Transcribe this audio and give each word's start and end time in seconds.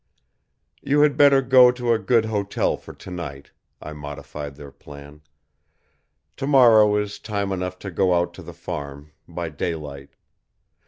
"You 0.81 1.01
had 1.01 1.15
better 1.15 1.43
go 1.43 1.71
to 1.71 1.93
a 1.93 1.99
good 1.99 2.25
hotel 2.25 2.75
for 2.75 2.91
tonight," 2.91 3.51
I 3.79 3.93
modified 3.93 4.55
their 4.55 4.71
plan. 4.71 5.21
"Tomorrow 6.35 6.95
is 6.95 7.19
time 7.19 7.51
enough 7.51 7.77
to 7.77 7.91
go 7.91 8.15
out 8.15 8.33
to 8.33 8.41
the 8.41 8.51
farm, 8.55 9.11
by 9.27 9.49
daylight. 9.49 10.09